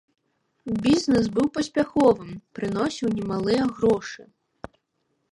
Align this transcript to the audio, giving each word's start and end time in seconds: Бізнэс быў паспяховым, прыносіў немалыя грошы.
Бізнэс 0.85 1.25
быў 1.35 1.47
паспяховым, 1.57 2.31
прыносіў 2.59 3.07
немалыя 3.19 3.61
грошы. 3.75 4.23